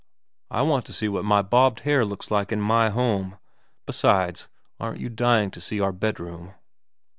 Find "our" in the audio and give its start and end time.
5.79-5.91